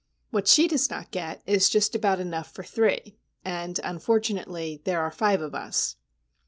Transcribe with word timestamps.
What 0.31 0.47
she 0.47 0.67
does 0.67 0.89
not 0.89 1.11
get 1.11 1.43
is 1.45 1.69
just 1.69 1.93
about 1.93 2.19
enough 2.19 2.51
for 2.51 2.63
three,—and, 2.63 3.79
unfortunately, 3.83 4.81
there 4.83 4.99
are 5.03 5.11
five 5.11 5.41
of 5.41 5.53
us. 5.53 5.95